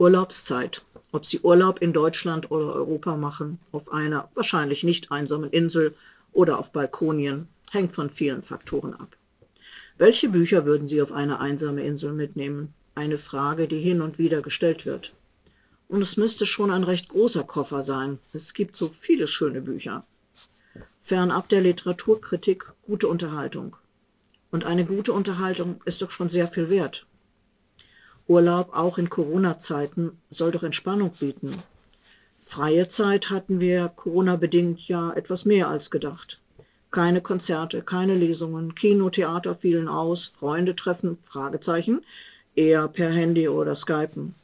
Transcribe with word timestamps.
Urlaubszeit. 0.00 0.80
Ob 1.12 1.26
Sie 1.26 1.40
Urlaub 1.40 1.82
in 1.82 1.92
Deutschland 1.92 2.50
oder 2.50 2.74
Europa 2.74 3.18
machen, 3.18 3.58
auf 3.70 3.92
einer 3.92 4.30
wahrscheinlich 4.34 4.82
nicht 4.82 5.12
einsamen 5.12 5.50
Insel 5.50 5.94
oder 6.32 6.58
auf 6.58 6.72
Balkonien, 6.72 7.48
hängt 7.70 7.92
von 7.92 8.08
vielen 8.08 8.42
Faktoren 8.42 8.94
ab. 8.94 9.14
Welche 9.98 10.30
Bücher 10.30 10.64
würden 10.64 10.88
Sie 10.88 11.02
auf 11.02 11.12
eine 11.12 11.38
einsame 11.38 11.84
Insel 11.84 12.14
mitnehmen? 12.14 12.72
Eine 12.94 13.18
Frage, 13.18 13.68
die 13.68 13.78
hin 13.78 14.00
und 14.00 14.18
wieder 14.18 14.40
gestellt 14.40 14.86
wird. 14.86 15.12
Und 15.86 16.00
es 16.00 16.16
müsste 16.16 16.46
schon 16.46 16.70
ein 16.70 16.84
recht 16.84 17.10
großer 17.10 17.44
Koffer 17.44 17.82
sein. 17.82 18.20
Es 18.32 18.54
gibt 18.54 18.78
so 18.78 18.88
viele 18.88 19.26
schöne 19.26 19.60
Bücher. 19.60 20.06
Fernab 21.02 21.50
der 21.50 21.60
Literaturkritik 21.60 22.64
gute 22.86 23.06
Unterhaltung. 23.06 23.76
Und 24.50 24.64
eine 24.64 24.86
gute 24.86 25.12
Unterhaltung 25.12 25.82
ist 25.84 26.00
doch 26.00 26.10
schon 26.10 26.30
sehr 26.30 26.48
viel 26.48 26.70
wert. 26.70 27.06
Urlaub 28.30 28.72
auch 28.74 28.96
in 28.96 29.10
Corona-Zeiten 29.10 30.16
soll 30.30 30.52
doch 30.52 30.62
Entspannung 30.62 31.10
bieten. 31.18 31.52
Freie 32.38 32.86
Zeit 32.86 33.28
hatten 33.28 33.60
wir 33.60 33.88
Corona-bedingt 33.88 34.86
ja 34.86 35.12
etwas 35.14 35.44
mehr 35.44 35.66
als 35.66 35.90
gedacht. 35.90 36.40
Keine 36.92 37.22
Konzerte, 37.22 37.82
keine 37.82 38.14
Lesungen, 38.14 38.76
Kino, 38.76 39.10
Theater 39.10 39.56
fielen 39.56 39.88
aus, 39.88 40.28
Freunde 40.28 40.76
treffen, 40.76 41.18
Fragezeichen, 41.22 42.02
eher 42.54 42.86
per 42.86 43.10
Handy 43.10 43.48
oder 43.48 43.74
Skypen. 43.74 44.36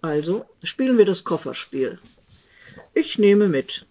Also 0.00 0.44
spielen 0.64 0.98
wir 0.98 1.04
das 1.04 1.22
Kofferspiel. 1.22 2.00
Ich 2.94 3.16
nehme 3.16 3.46
mit 3.46 3.86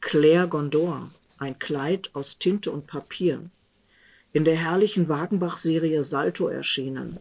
Claire 0.00 0.48
Gondor, 0.48 1.08
ein 1.38 1.60
Kleid 1.60 2.10
aus 2.12 2.38
Tinte 2.38 2.72
und 2.72 2.88
Papier, 2.88 3.48
in 4.32 4.44
der 4.44 4.56
herrlichen 4.56 5.08
Wagenbach-Serie 5.08 6.02
Salto 6.02 6.48
erschienen. 6.48 7.20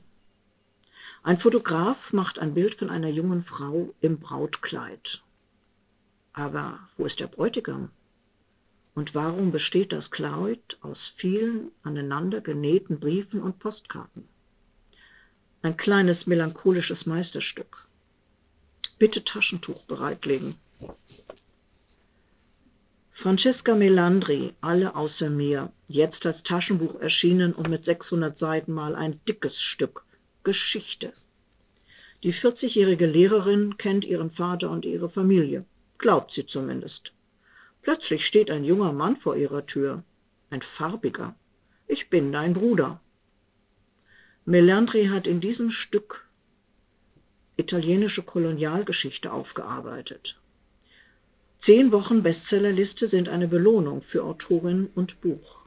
Ein 1.24 1.38
Fotograf 1.38 2.14
macht 2.14 2.40
ein 2.40 2.56
Bild 2.56 2.74
von 2.74 2.90
einer 2.90 3.10
jungen 3.10 3.44
Frau 3.44 3.94
im 4.02 4.18
Brautkleid. 4.18 5.22
Aber 6.34 6.80
wo 6.98 7.06
ist 7.06 7.20
der 7.20 7.28
Bräutigam? 7.28 7.92
Und 8.96 9.14
warum 9.14 9.52
besteht 9.52 9.94
das 9.94 10.10
Kleid 10.10 10.80
aus 10.82 11.14
vielen 11.16 11.72
aneinander 11.84 12.42
genähten 12.42 13.00
Briefen 13.00 13.40
und 13.40 13.60
Postkarten? 13.60 14.28
Ein 15.62 15.78
kleines 15.78 16.26
melancholisches 16.26 17.06
Meisterstück. 17.06 17.88
Bitte 18.98 19.24
Taschentuch 19.24 19.84
bereitlegen. 19.84 20.56
Francesca 23.12 23.76
Melandri, 23.76 24.56
Alle 24.60 24.96
außer 24.96 25.30
mir, 25.30 25.72
jetzt 25.88 26.26
als 26.26 26.42
Taschenbuch 26.42 26.96
erschienen 26.96 27.54
und 27.54 27.70
mit 27.70 27.86
600 27.86 28.36
Seiten 28.40 28.74
mal 28.74 28.96
ein 28.96 29.24
dickes 29.28 29.62
Stück 29.62 30.04
Geschichte. 30.44 31.14
Die 32.24 32.34
40-jährige 32.34 33.06
Lehrerin 33.06 33.78
kennt 33.78 34.06
ihren 34.06 34.30
Vater 34.30 34.70
und 34.70 34.86
ihre 34.86 35.10
Familie, 35.10 35.66
glaubt 35.98 36.32
sie 36.32 36.46
zumindest. 36.46 37.14
Plötzlich 37.82 38.26
steht 38.26 38.52
ein 38.52 38.64
junger 38.64 38.94
Mann 38.94 39.16
vor 39.16 39.36
ihrer 39.36 39.66
Tür, 39.66 40.04
ein 40.50 40.62
farbiger. 40.62 41.36
Ich 41.88 42.10
bin 42.10 42.32
dein 42.32 42.54
Bruder. 42.54 43.02
Melandri 44.46 45.06
hat 45.06 45.28
in 45.28 45.40
diesem 45.40 45.70
Stück 45.70 46.28
italienische 47.58 48.24
Kolonialgeschichte 48.24 49.32
aufgearbeitet. 49.32 50.40
Zehn 51.60 51.92
Wochen 51.92 52.24
Bestsellerliste 52.24 53.08
sind 53.08 53.30
eine 53.30 53.48
Belohnung 53.48 54.02
für 54.02 54.24
Autorin 54.24 54.90
und 54.96 55.22
Buch. 55.22 55.66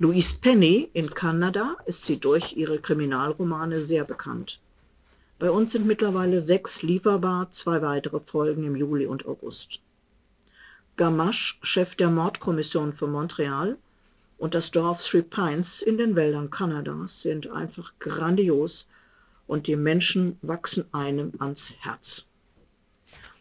Louise 0.00 0.36
Penny 0.40 0.90
in 0.92 1.10
Kanada 1.10 1.76
ist 1.86 2.04
sie 2.04 2.20
durch 2.20 2.56
ihre 2.56 2.78
Kriminalromane 2.78 3.80
sehr 3.80 4.04
bekannt. 4.04 4.60
Bei 5.40 5.50
uns 5.50 5.72
sind 5.72 5.88
mittlerweile 5.88 6.40
sechs 6.40 6.82
lieferbar, 6.82 7.50
zwei 7.50 7.82
weitere 7.82 8.20
Folgen 8.20 8.62
im 8.62 8.76
Juli 8.76 9.06
und 9.06 9.26
August. 9.26 9.80
Gamache, 10.96 11.56
Chef 11.62 11.96
der 11.96 12.10
Mordkommission 12.10 12.92
für 12.92 13.08
Montreal, 13.08 13.76
und 14.38 14.54
das 14.54 14.70
Dorf 14.70 15.04
Three 15.04 15.22
Pines 15.22 15.82
in 15.82 15.98
den 15.98 16.14
Wäldern 16.14 16.48
Kanadas 16.48 17.22
sind 17.22 17.50
einfach 17.50 17.92
grandios 17.98 18.86
und 19.48 19.66
die 19.66 19.74
Menschen 19.74 20.38
wachsen 20.42 20.84
einem 20.92 21.32
ans 21.40 21.72
Herz. 21.80 22.24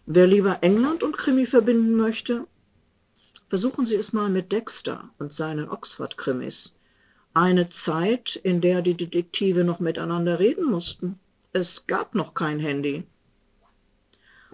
Wer 0.08 0.26
lieber 0.26 0.58
England 0.62 1.04
und 1.04 1.18
Krimi 1.18 1.46
verbinden 1.46 1.96
möchte, 1.98 2.48
versuchen 3.48 3.86
Sie 3.86 3.96
es 3.96 4.14
mal 4.14 4.30
mit 4.30 4.52
Dexter 4.52 5.10
und 5.20 5.34
seinen 5.34 5.70
Oxford-Krimis. 5.70 6.76
Eine 7.34 7.70
Zeit, 7.70 8.36
in 8.36 8.62
der 8.62 8.82
die 8.82 8.96
Detektive 8.96 9.64
noch 9.64 9.80
miteinander 9.80 10.40
reden 10.40 10.66
mussten. 10.66 11.20
Es 11.54 11.88
gab 11.88 12.16
noch 12.16 12.34
kein 12.34 12.60
Handy. 12.60 13.04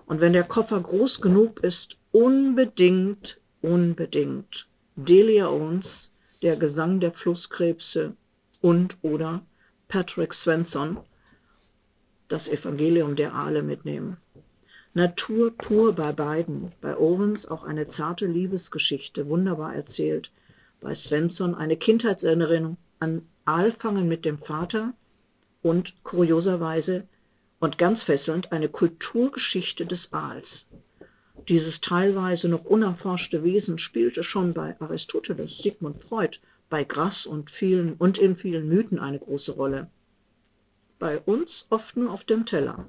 Und 0.05 0.21
wenn 0.21 0.33
der 0.33 0.43
Koffer 0.43 0.79
groß 0.79 1.21
genug 1.21 1.61
ist, 1.61 1.97
unbedingt, 2.11 3.39
unbedingt 3.61 4.67
Delia 4.95 5.47
Owens 5.47 6.11
der 6.41 6.57
Gesang 6.57 6.99
der 6.99 7.11
Flusskrebse 7.11 8.15
und 8.61 8.97
oder 9.01 9.41
Patrick 9.87 10.33
Svensson, 10.33 10.97
das 12.27 12.49
Evangelium 12.49 13.15
der 13.15 13.33
Aale 13.33 13.63
mitnehmen. 13.63 14.17
Natur 14.95 15.49
pur 15.57 15.93
bei 15.93 16.11
beiden, 16.11 16.71
bei 16.79 16.95
Owens 16.95 17.47
auch 17.47 17.63
eine 17.63 17.87
zarte 17.87 18.27
Liebesgeschichte, 18.27 19.27
wunderbar 19.27 19.73
erzählt, 19.73 20.31
bei 20.79 20.93
Svensson 20.93 21.55
eine 21.55 21.77
Kindheitserinnerung 21.77 22.77
an 22.99 23.27
Aalfangen 23.45 24.07
mit 24.07 24.23
dem 24.23 24.37
Vater 24.37 24.93
und 25.63 26.03
kurioserweise 26.03 27.07
und 27.59 27.79
ganz 27.79 28.03
fesselnd 28.03 28.51
eine 28.51 28.69
Kulturgeschichte 28.69 29.87
des 29.87 30.13
Aals. 30.13 30.67
Dieses 31.49 31.81
teilweise 31.81 32.47
noch 32.47 32.63
unerforschte 32.63 33.43
Wesen 33.43 33.79
spielte 33.79 34.21
schon 34.21 34.53
bei 34.53 34.79
Aristoteles, 34.79 35.57
Sigmund 35.57 36.03
Freud, 36.03 36.37
bei 36.69 36.83
Grass 36.83 37.25
und, 37.25 37.49
vielen, 37.49 37.93
und 37.95 38.19
in 38.19 38.37
vielen 38.37 38.67
Mythen 38.67 38.99
eine 38.99 39.17
große 39.17 39.53
Rolle. 39.53 39.89
Bei 40.99 41.19
uns 41.19 41.65
oft 41.69 41.97
nur 41.97 42.11
auf 42.11 42.23
dem 42.25 42.45
Teller. 42.45 42.87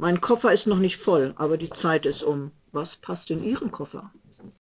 Mein 0.00 0.20
Koffer 0.20 0.52
ist 0.52 0.68
noch 0.68 0.78
nicht 0.78 0.96
voll, 0.96 1.34
aber 1.36 1.58
die 1.58 1.70
Zeit 1.70 2.06
ist 2.06 2.22
um. 2.22 2.52
Was 2.70 2.94
passt 2.96 3.32
in 3.32 3.42
Ihren 3.42 3.72
Koffer? 3.72 4.12